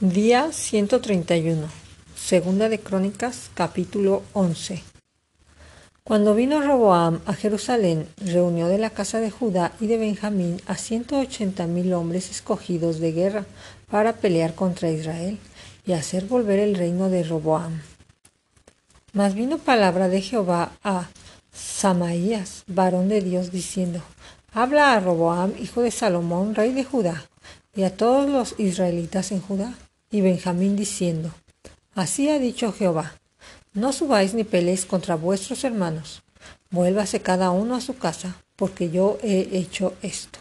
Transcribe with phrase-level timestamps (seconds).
[0.00, 1.68] Día 131.
[2.14, 4.82] Segunda de Crónicas, capítulo 11.
[6.04, 10.74] Cuando vino Roboam a Jerusalén, reunió de la casa de Judá y de Benjamín a
[10.76, 13.46] ciento ochenta mil hombres escogidos de guerra
[13.90, 15.38] para pelear contra Israel
[15.86, 17.80] y hacer volver el reino de Roboam.
[19.14, 21.08] Mas vino palabra de Jehová a
[21.54, 24.02] Samaías, varón de Dios, diciendo:
[24.52, 27.24] Habla a Roboam, hijo de Salomón, rey de Judá,
[27.74, 29.72] y a todos los israelitas en Judá
[30.16, 31.30] y Benjamín diciendo,
[31.94, 33.12] Así ha dicho Jehová,
[33.74, 36.22] no subáis ni peleéis contra vuestros hermanos,
[36.70, 40.38] vuélvase cada uno a su casa, porque yo he hecho esto.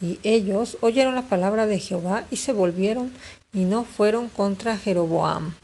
[0.00, 3.12] Y ellos oyeron la palabra de Jehová y se volvieron
[3.52, 5.54] y no fueron contra Jeroboam.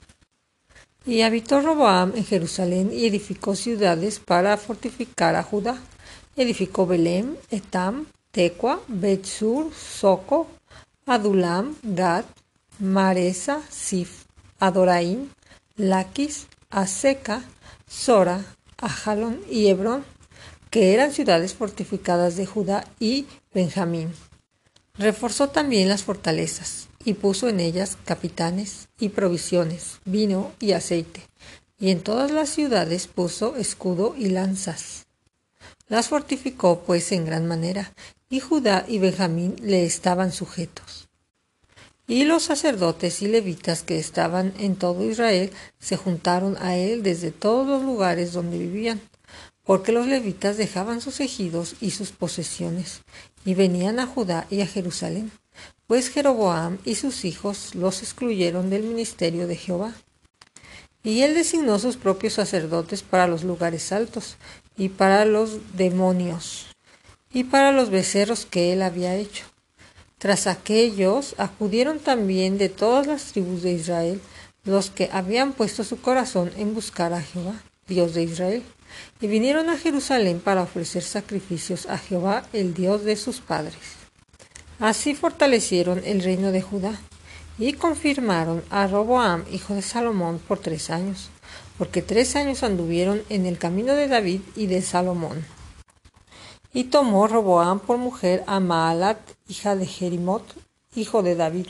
[1.05, 5.79] Y habitó Roboam en Jerusalén y edificó ciudades para fortificar a Judá.
[6.37, 10.49] Edificó Belém, Etam, Tecoa, Betsur, Soco,
[11.07, 12.24] Adulam, Gad,
[12.79, 14.25] Maresa, Sif,
[14.59, 15.30] Adoraim,
[15.77, 17.43] Laquis, Aseca,
[17.88, 18.45] Sora,
[18.77, 20.05] Ajalon y Hebrón,
[20.71, 24.13] que eran ciudades fortificadas de Judá y Benjamín.
[24.99, 31.23] Reforzó también las fortalezas y puso en ellas capitanes y provisiones, vino y aceite,
[31.79, 35.07] y en todas las ciudades puso escudo y lanzas.
[35.88, 37.93] Las fortificó pues en gran manera,
[38.29, 41.05] y Judá y Benjamín le estaban sujetos.
[42.09, 47.32] Y los sacerdotes y levitas que estaban en todo Israel se juntaron a él desde
[47.32, 49.01] todos los lugares donde vivían,
[49.65, 53.01] porque los levitas dejaban sus ejidos y sus posesiones,
[53.45, 55.32] y venían a Judá y a Jerusalén,
[55.88, 59.93] pues Jeroboam y sus hijos los excluyeron del ministerio de Jehová.
[61.02, 64.37] Y él designó sus propios sacerdotes para los lugares altos,
[64.76, 66.66] y para los demonios,
[67.32, 69.44] y para los becerros que él había hecho
[70.19, 74.21] tras aquellos acudieron también de todas las tribus de Israel
[74.65, 77.55] los que habían puesto su corazón en buscar a Jehová,
[77.87, 78.62] Dios de Israel,
[79.21, 83.76] y vinieron a Jerusalén para ofrecer sacrificios a Jehová, el Dios de sus padres.
[84.81, 86.99] Así fortalecieron el reino de Judá
[87.59, 91.31] y confirmaron a Roboam, hijo de Salomón, por tres años,
[91.78, 95.44] porque tres años anduvieron en el camino de David y de Salomón.
[96.76, 100.44] Y tomó Roboam por mujer a Maalat, hija de Jerimot,
[100.94, 101.69] hijo de David,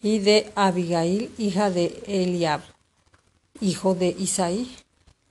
[0.00, 2.60] y de Abigail, hija de Eliab,
[3.60, 4.72] hijo de Isaí,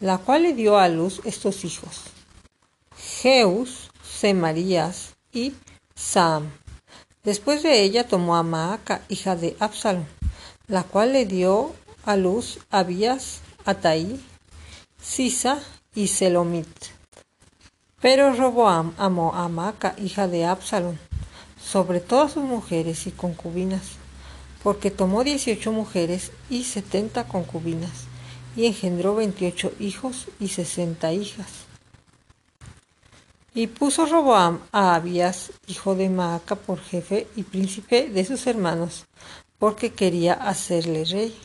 [0.02, 2.02] la cual le dio a luz estos hijos:
[3.22, 5.54] Jeus, Semarías y
[5.96, 6.52] Sam.
[7.24, 10.04] Después de ella tomó a Maaca, hija de Absalom,
[10.68, 11.72] la cual le dio
[12.04, 14.22] a luz Abías, Ataí,
[15.02, 15.58] Sisa
[15.96, 16.99] y Selomit.
[18.02, 20.98] Pero Roboam amó a Maca, hija de Absalón,
[21.62, 23.98] sobre todas sus mujeres y concubinas,
[24.64, 28.06] porque tomó dieciocho mujeres y setenta concubinas,
[28.56, 31.48] y engendró veintiocho hijos y sesenta hijas.
[33.54, 39.08] Y puso Roboam a Abías, hijo de Maaca, por jefe y príncipe de sus hermanos,
[39.58, 41.38] porque quería hacerle rey.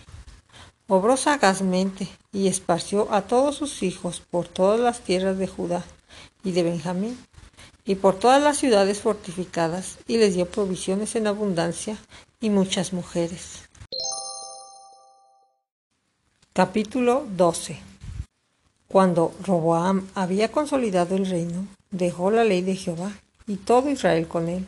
[0.87, 5.85] Obró sagazmente y esparció a todos sus hijos por todas las tierras de Judá
[6.45, 7.19] y de Benjamín,
[7.85, 11.97] y por todas las ciudades fortificadas, y les dio provisiones en abundancia
[12.41, 13.69] y muchas mujeres.
[16.53, 17.79] Capítulo 12
[18.87, 23.13] Cuando Roboam había consolidado el reino, dejó la ley de Jehová
[23.47, 24.67] y todo Israel con él.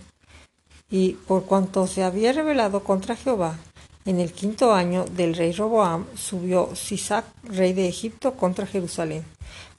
[0.90, 3.58] Y por cuanto se había rebelado contra Jehová,
[4.04, 9.24] en el quinto año del rey Roboam subió Sisac, rey de Egipto, contra Jerusalén,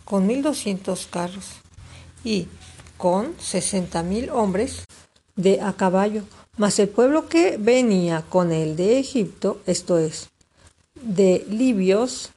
[0.04, 1.62] con mil doscientos carros
[2.24, 2.48] y
[2.98, 4.86] con sesenta mil hombres
[5.36, 6.24] de a caballo,
[6.58, 10.30] mas el pueblo que venía con él de Egipto, esto es,
[10.96, 12.32] de libios,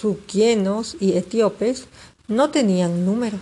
[0.00, 1.86] suquienos y etíopes,
[2.28, 3.38] no tenían número.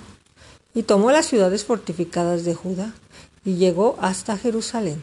[0.75, 2.95] Y tomó las ciudades fortificadas de Judá
[3.45, 5.03] y llegó hasta Jerusalén.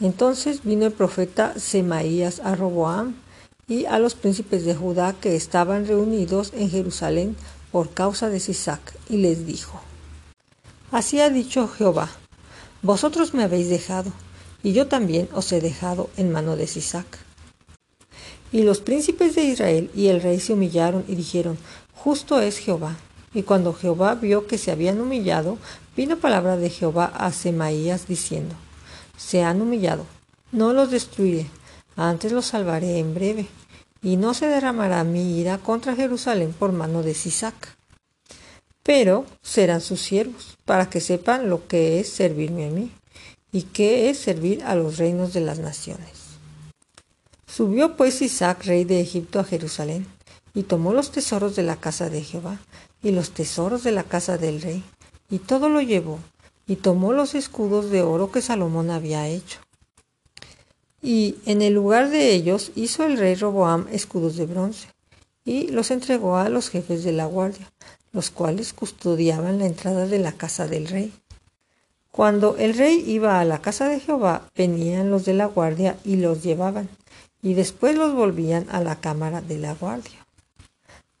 [0.00, 3.14] Entonces vino el profeta Semaías a Roboam
[3.66, 7.36] y a los príncipes de Judá que estaban reunidos en Jerusalén
[7.72, 9.80] por causa de Sisac, y les dijo,
[10.90, 12.08] Así ha dicho Jehová,
[12.82, 14.12] vosotros me habéis dejado,
[14.62, 17.18] y yo también os he dejado en mano de Sisac.
[18.50, 21.58] Y los príncipes de Israel y el rey se humillaron y dijeron,
[21.94, 22.96] Justo es Jehová.
[23.34, 25.58] Y cuando Jehová vio que se habían humillado,
[25.96, 28.54] vino palabra de Jehová a Semaías diciendo,
[29.18, 30.06] Se han humillado,
[30.50, 31.46] no los destruiré,
[31.96, 33.48] antes los salvaré en breve
[34.02, 37.76] y no se derramará mi ira contra Jerusalén por mano de Sisac.
[38.82, 42.90] Pero serán sus siervos, para que sepan lo que es servirme a mí,
[43.52, 46.10] y qué es servir a los reinos de las naciones.
[47.46, 50.06] Subió pues Isaac, rey de Egipto, a Jerusalén,
[50.54, 52.58] y tomó los tesoros de la casa de Jehová,
[53.02, 54.82] y los tesoros de la casa del rey,
[55.28, 56.18] y todo lo llevó,
[56.66, 59.60] y tomó los escudos de oro que Salomón había hecho.
[61.08, 64.88] Y en el lugar de ellos hizo el rey Roboam escudos de bronce,
[65.42, 67.72] y los entregó a los jefes de la guardia,
[68.12, 71.14] los cuales custodiaban la entrada de la casa del rey.
[72.10, 76.16] Cuando el rey iba a la casa de Jehová, venían los de la guardia y
[76.16, 76.90] los llevaban,
[77.40, 80.26] y después los volvían a la cámara de la guardia.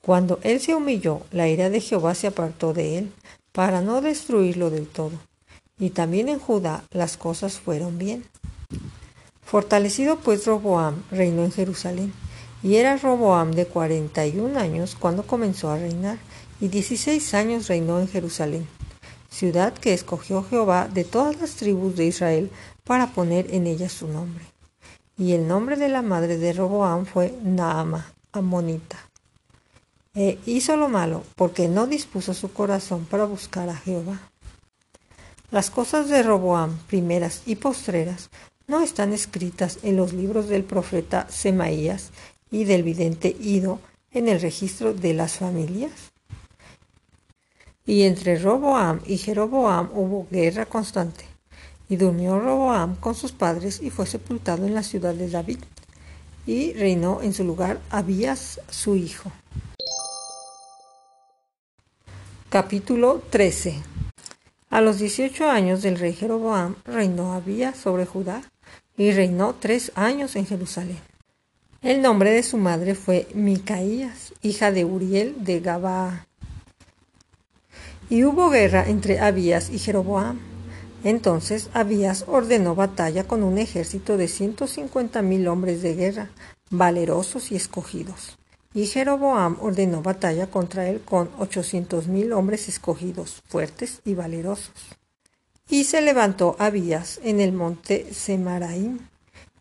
[0.02, 3.12] Cuando él se humilló, la ira de Jehová se apartó de él,
[3.52, 5.18] para no destruirlo del todo.
[5.78, 8.26] Y también en Judá las cosas fueron bien.
[9.50, 12.12] Fortalecido pues Roboam reinó en Jerusalén,
[12.62, 16.18] y era Roboam de cuarenta y un años cuando comenzó a reinar,
[16.60, 18.68] y dieciséis años reinó en Jerusalén,
[19.30, 22.50] ciudad que escogió Jehová de todas las tribus de Israel
[22.84, 24.44] para poner en ella su nombre.
[25.16, 28.98] Y el nombre de la madre de Roboam fue Naama, amonita.
[30.14, 34.20] E hizo lo malo porque no dispuso su corazón para buscar a Jehová.
[35.50, 38.28] Las cosas de Roboam, primeras y postreras,
[38.68, 42.10] no están escritas en los libros del profeta Semaías
[42.50, 43.80] y del vidente Ido
[44.12, 45.90] en el registro de las familias.
[47.86, 51.24] Y entre Roboam y Jeroboam hubo guerra constante.
[51.88, 55.60] Y durmió Roboam con sus padres y fue sepultado en la ciudad de David.
[56.46, 59.32] Y reinó en su lugar Abías, su hijo.
[62.50, 63.82] Capítulo 13
[64.68, 68.42] A los dieciocho años del rey Jeroboam reinó Abías sobre Judá
[68.98, 70.98] y reinó tres años en Jerusalén.
[71.80, 76.26] El nombre de su madre fue Micaías, hija de Uriel de Gabaa.
[78.10, 80.40] Y hubo guerra entre Abías y Jeroboam.
[81.04, 86.30] Entonces Abías ordenó batalla con un ejército de ciento cincuenta mil hombres de guerra,
[86.70, 88.36] valerosos y escogidos.
[88.74, 94.74] Y Jeroboam ordenó batalla contra él con ochocientos mil hombres escogidos, fuertes y valerosos.
[95.70, 99.00] Y se levantó Abías en el monte Semaraim,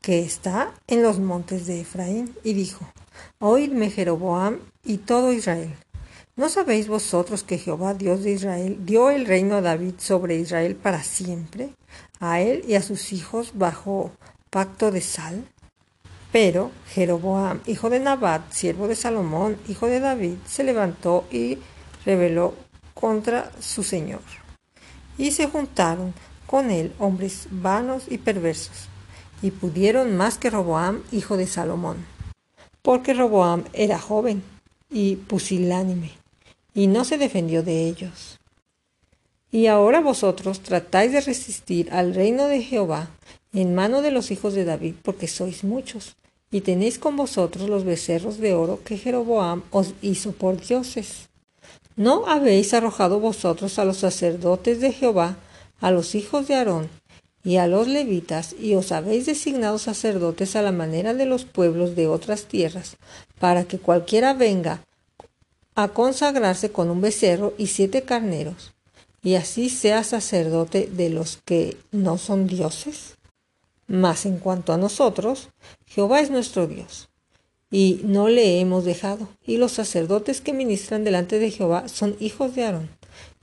[0.01, 2.89] que está en los montes de Efraín, y dijo,
[3.39, 5.75] Oídme Jeroboam y todo Israel.
[6.38, 10.77] ¿No sabéis vosotros que Jehová, Dios de Israel, dio el reino a David sobre Israel
[10.77, 11.71] para siempre,
[12.21, 14.12] a él y a sus hijos bajo
[14.50, 15.45] pacto de sal?
[16.31, 21.57] Pero Jeroboam, hijo de Nabat, siervo de Salomón, hijo de David, se levantó y
[22.06, 22.54] rebeló
[22.94, 24.21] contra su señor.
[25.17, 26.13] Y se juntaron
[26.45, 28.87] con él hombres vanos y perversos,
[29.41, 31.97] y pudieron más que Roboam, hijo de Salomón,
[32.81, 34.43] porque Roboam era joven
[34.89, 36.11] y pusilánime
[36.77, 38.39] y no se defendió de ellos.
[39.51, 43.09] Y ahora vosotros tratáis de resistir al reino de Jehová
[43.51, 46.17] en mano de los hijos de David, porque sois muchos,
[46.51, 51.26] y tenéis con vosotros los becerros de oro que Jeroboam os hizo por dioses.
[51.97, 55.35] ¿No habéis arrojado vosotros a los sacerdotes de Jehová,
[55.81, 56.89] a los hijos de Aarón,
[57.44, 61.95] y a los levitas, y os habéis designado sacerdotes a la manera de los pueblos
[61.95, 62.97] de otras tierras,
[63.39, 64.83] para que cualquiera venga
[65.73, 68.75] a consagrarse con un becerro y siete carneros,
[69.23, 73.17] y así sea sacerdote de los que no son dioses?
[73.88, 75.49] Mas en cuanto a nosotros,
[75.88, 77.09] Jehová es nuestro Dios,
[77.69, 82.56] y no le hemos dejado, y los sacerdotes que ministran delante de Jehová son hijos
[82.56, 82.90] de Aarón,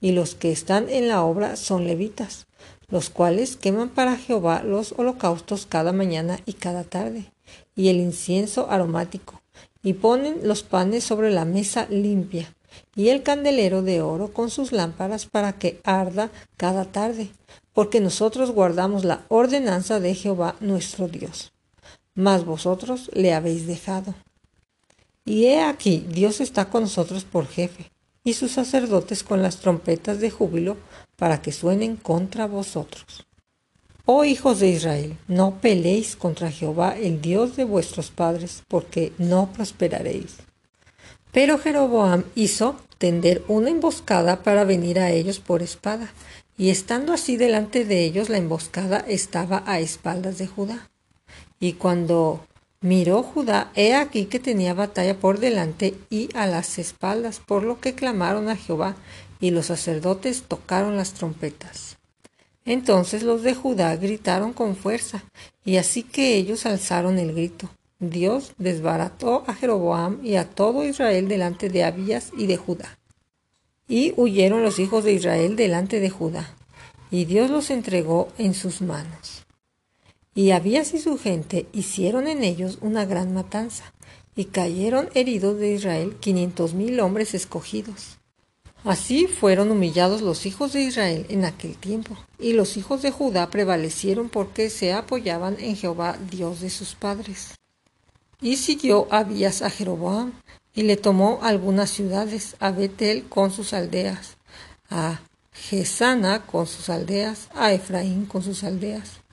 [0.01, 2.47] y los que están en la obra son levitas,
[2.87, 7.31] los cuales queman para Jehová los holocaustos cada mañana y cada tarde,
[7.75, 9.41] y el incienso aromático,
[9.83, 12.53] y ponen los panes sobre la mesa limpia,
[12.95, 17.29] y el candelero de oro con sus lámparas para que arda cada tarde,
[17.73, 21.54] porque nosotros guardamos la ordenanza de Jehová nuestro Dios.
[22.15, 24.15] Mas vosotros le habéis dejado.
[25.25, 27.91] Y he aquí, Dios está con nosotros por jefe,
[28.23, 30.77] y sus sacerdotes con las trompetas de júbilo
[31.15, 33.25] para que suenen contra vosotros.
[34.05, 39.51] Oh hijos de Israel, no peleéis contra Jehová, el Dios de vuestros padres, porque no
[39.51, 40.37] prosperaréis.
[41.31, 46.13] Pero Jeroboam hizo tender una emboscada para venir a ellos por espada,
[46.55, 50.89] y estando así delante de ellos, la emboscada estaba a espaldas de Judá.
[51.59, 52.45] Y cuando
[52.81, 57.79] miró Judá, he aquí que tenía batalla por delante y a las espaldas, por lo
[57.79, 58.95] que clamaron a Jehová,
[59.39, 61.97] y los sacerdotes tocaron las trompetas.
[62.65, 65.23] Entonces los de Judá gritaron con fuerza,
[65.63, 67.69] y así que ellos alzaron el grito.
[67.99, 72.97] Dios desbarató a Jeroboam y a todo Israel delante de Abías y de Judá.
[73.87, 76.55] Y huyeron los hijos de Israel delante de Judá,
[77.11, 79.44] y Dios los entregó en sus manos.
[80.37, 83.93] Y Abías y su gente hicieron en ellos una gran matanza,
[84.35, 88.17] y cayeron heridos de Israel quinientos mil hombres escogidos.
[88.83, 93.49] Así fueron humillados los hijos de Israel en aquel tiempo, y los hijos de Judá
[93.49, 97.55] prevalecieron porque se apoyaban en Jehová, Dios de sus padres.
[98.41, 100.33] Y siguió Abías a Jeroboam,
[100.73, 104.35] y le tomó algunas ciudades, a Betel con sus aldeas,
[104.89, 105.21] a
[105.53, 109.24] Gesana con sus aldeas, a Efraín con sus aldeas.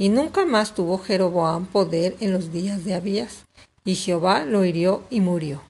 [0.00, 3.44] Y nunca más tuvo Jeroboam poder en los días de Abías,
[3.84, 5.62] y Jehová lo hirió y murió.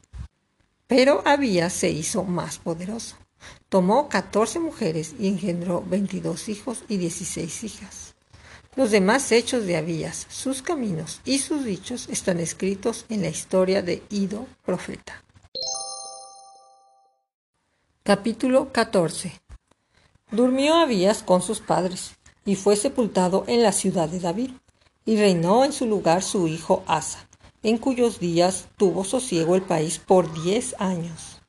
[0.87, 3.17] Pero Abías se hizo más poderoso.
[3.69, 8.15] Tomó catorce mujeres y engendró veintidós hijos y dieciséis hijas.
[8.77, 13.83] Los demás hechos de Abías, sus caminos y sus dichos están escritos en la historia
[13.83, 15.25] de Ido, profeta.
[18.05, 19.33] Capítulo 14
[20.31, 22.13] Durmió Abías con sus padres
[22.51, 24.51] y fue sepultado en la ciudad de David,
[25.07, 27.29] y reinó en su lugar su hijo Asa,
[27.63, 31.41] en cuyos días tuvo sosiego el país por diez años.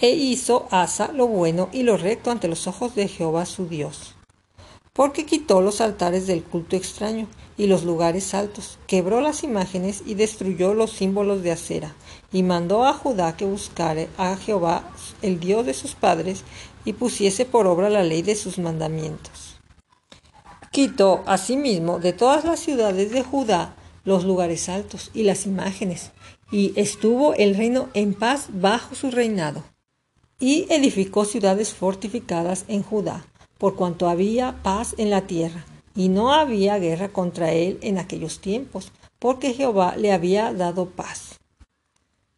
[0.00, 4.16] E hizo Asa lo bueno y lo recto ante los ojos de Jehová su Dios
[4.92, 10.14] porque quitó los altares del culto extraño y los lugares altos, quebró las imágenes y
[10.14, 11.94] destruyó los símbolos de acera,
[12.30, 14.84] y mandó a Judá que buscare a Jehová,
[15.22, 16.44] el Dios de sus padres,
[16.84, 19.56] y pusiese por obra la ley de sus mandamientos.
[20.72, 23.76] Quitó asimismo de todas las ciudades de Judá
[24.06, 26.12] los lugares altos y las imágenes,
[26.50, 29.64] y estuvo el reino en paz bajo su reinado,
[30.40, 33.26] y edificó ciudades fortificadas en Judá
[33.58, 38.40] por cuanto había paz en la tierra, y no había guerra contra él en aquellos
[38.40, 41.38] tiempos, porque Jehová le había dado paz.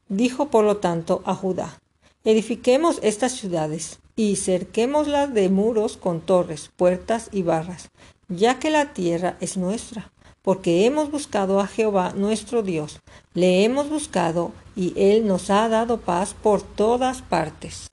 [0.08, 1.80] Dijo por lo tanto a Judá,
[2.24, 7.90] edifiquemos estas ciudades, y cerquémoslas de muros con torres, puertas y barras,
[8.28, 10.12] ya que la tierra es nuestra,
[10.42, 13.00] porque hemos buscado a Jehová nuestro Dios,
[13.32, 17.90] le hemos buscado, y él nos ha dado paz por todas partes.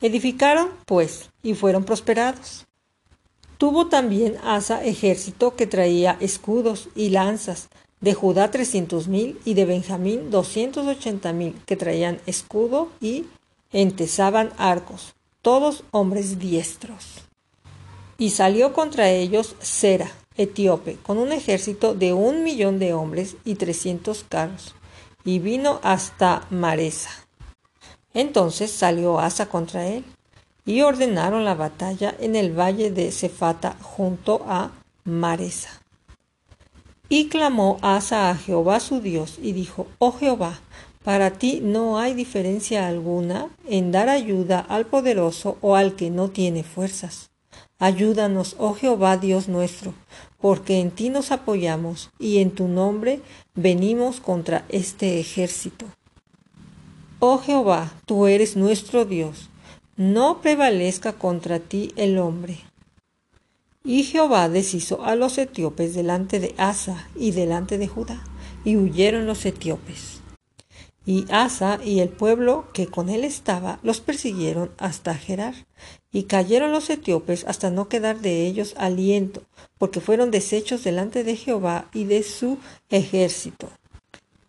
[0.00, 2.66] Edificaron, pues, y fueron prosperados.
[3.58, 7.68] Tuvo también Asa ejército que traía escudos y lanzas,
[8.00, 13.26] de Judá trescientos mil y de Benjamín doscientos ochenta mil que traían escudo y
[13.72, 17.24] entesaban arcos, todos hombres diestros.
[18.20, 23.54] Y salió contra ellos Sera, etíope, con un ejército de un millón de hombres y
[23.54, 24.74] trescientos carros,
[25.24, 27.08] y vino hasta Maresa.
[28.12, 30.04] Entonces salió Asa contra él,
[30.66, 34.72] y ordenaron la batalla en el valle de Cefata junto a
[35.04, 35.80] Maresa.
[37.08, 40.60] Y clamó Asa a Jehová su Dios, y dijo, Oh Jehová,
[41.02, 46.28] para ti no hay diferencia alguna en dar ayuda al poderoso o al que no
[46.28, 47.29] tiene fuerzas.
[47.80, 49.94] Ayúdanos, oh Jehová Dios nuestro,
[50.38, 53.22] porque en ti nos apoyamos y en tu nombre
[53.54, 55.86] venimos contra este ejército.
[57.20, 59.48] Oh Jehová, tú eres nuestro Dios,
[59.96, 62.58] no prevalezca contra ti el hombre.
[63.82, 68.22] Y Jehová deshizo a los etíopes delante de Asa y delante de Judá,
[68.62, 70.20] y huyeron los etíopes.
[71.06, 75.54] Y Asa y el pueblo que con él estaba los persiguieron hasta Gerar,
[76.12, 79.42] y cayeron los etíopes hasta no quedar de ellos aliento,
[79.78, 83.68] porque fueron deshechos delante de Jehová y de su ejército,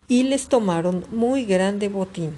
[0.08, 2.36] y les tomaron muy grande botín.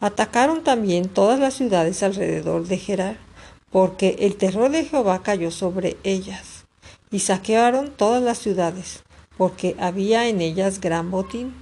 [0.00, 3.18] Atacaron también todas las ciudades alrededor de Gerar,
[3.70, 6.64] porque el terror de Jehová cayó sobre ellas,
[7.10, 9.02] y saquearon todas las ciudades,
[9.36, 11.54] porque había en ellas gran botín.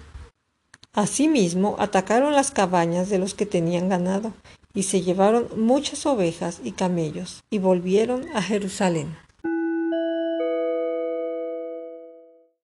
[0.93, 4.33] Asimismo, atacaron las cabañas de los que tenían ganado,
[4.75, 9.17] y se llevaron muchas ovejas y camellos, y volvieron a Jerusalén.